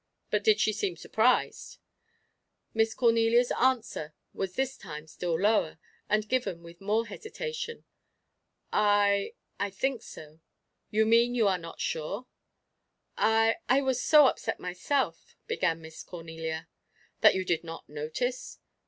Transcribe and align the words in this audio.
But 0.31 0.43
did 0.43 0.59
she 0.59 0.73
seem 0.73 0.97
surprised?" 0.97 1.77
Miss 2.73 2.95
Cornelia's 2.95 3.51
answer 3.51 4.15
was 4.33 4.55
this 4.55 4.75
time 4.75 5.05
still 5.05 5.39
lower, 5.39 5.77
and 6.09 6.27
given 6.27 6.63
with 6.63 6.81
more 6.81 7.05
hesitation. 7.05 7.85
"I 8.73 9.35
I 9.59 9.69
think 9.69 10.01
so." 10.01 10.39
"You 10.89 11.05
mean 11.05 11.35
you 11.35 11.47
are 11.47 11.59
not 11.59 11.79
sure?" 11.81 12.25
"I 13.15 13.57
I 13.69 13.81
was 13.83 14.01
so 14.01 14.25
upset 14.25 14.59
myself" 14.59 15.35
began 15.45 15.81
Miss 15.83 16.01
Cornelia. 16.01 16.67
"That 17.19 17.35
you 17.35 17.45
did 17.45 17.63
not 17.63 17.87
notice?" 17.87 18.57